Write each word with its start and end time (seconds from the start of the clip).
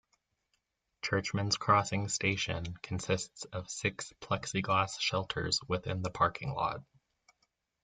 Churchmans 1.03 1.59
Crossing 1.59 2.09
station 2.09 2.75
consists 2.81 3.45
of 3.53 3.69
six 3.69 4.11
plexiglass 4.19 4.99
shelters 4.99 5.59
within 5.67 6.01
the 6.01 6.09
parking 6.09 6.55
lot. 6.55 6.83